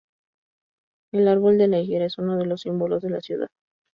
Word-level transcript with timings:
El 1.13 1.27
árbol 1.27 1.59
de 1.59 1.67
la 1.67 1.79
Higuera 1.79 2.05
es 2.05 2.17
uno 2.17 2.35
de 2.35 2.47
los 2.47 2.61
símbolos 2.61 3.03
de 3.03 3.11
la 3.11 3.21
ciudad. 3.21 3.49